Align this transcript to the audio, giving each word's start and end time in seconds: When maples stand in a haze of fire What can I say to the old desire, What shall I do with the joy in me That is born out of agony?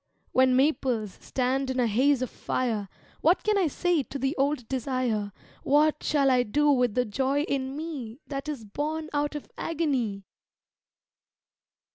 When 0.31 0.55
maples 0.55 1.19
stand 1.21 1.69
in 1.69 1.79
a 1.79 1.85
haze 1.85 2.23
of 2.23 2.31
fire 2.31 2.89
What 3.19 3.43
can 3.43 3.55
I 3.55 3.67
say 3.67 4.01
to 4.01 4.17
the 4.17 4.35
old 4.35 4.67
desire, 4.67 5.31
What 5.61 6.01
shall 6.01 6.31
I 6.31 6.41
do 6.41 6.71
with 6.71 6.95
the 6.95 7.05
joy 7.05 7.41
in 7.43 7.77
me 7.77 8.19
That 8.25 8.49
is 8.49 8.65
born 8.65 9.09
out 9.13 9.35
of 9.35 9.47
agony? 9.59 10.23